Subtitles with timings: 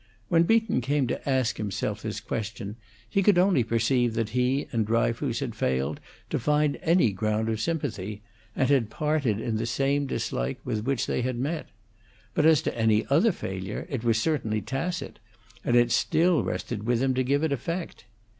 [0.29, 2.75] When Beaton came to ask himself this question,
[3.07, 5.99] he could only perceive that he and Dryfoos had failed
[6.31, 8.23] to find any ground of sympathy,
[8.55, 11.69] and had parted in the same dislike with which they had met.
[12.33, 15.19] But as to any other failure, it was certainly tacit,
[15.63, 18.05] and it still rested with him to give it effect.